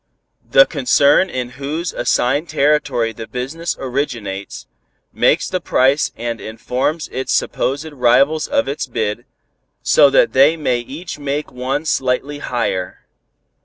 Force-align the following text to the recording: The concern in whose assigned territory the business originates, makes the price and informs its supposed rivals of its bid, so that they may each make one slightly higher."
The 0.49 0.65
concern 0.65 1.29
in 1.29 1.49
whose 1.61 1.93
assigned 1.93 2.49
territory 2.49 3.13
the 3.13 3.27
business 3.27 3.75
originates, 3.77 4.65
makes 5.13 5.47
the 5.47 5.61
price 5.61 6.11
and 6.17 6.41
informs 6.41 7.07
its 7.11 7.31
supposed 7.33 7.91
rivals 7.93 8.47
of 8.47 8.67
its 8.67 8.87
bid, 8.87 9.25
so 9.83 10.09
that 10.09 10.33
they 10.33 10.57
may 10.57 10.79
each 10.79 11.19
make 11.19 11.51
one 11.51 11.85
slightly 11.85 12.39
higher." 12.39 13.05